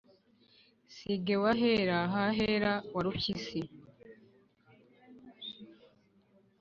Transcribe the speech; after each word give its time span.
si 0.95 1.11
ge 1.25 1.35
wahera, 1.43 1.97
hahera 2.13 2.71
warupyisi 2.93 3.61